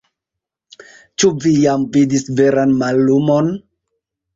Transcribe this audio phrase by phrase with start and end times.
[1.21, 3.57] Ĉu vi jam vidis veran mallumon?